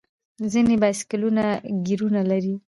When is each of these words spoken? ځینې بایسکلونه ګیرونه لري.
ځینې 0.53 0.75
بایسکلونه 0.83 1.43
ګیرونه 1.85 2.21
لري. 2.31 2.55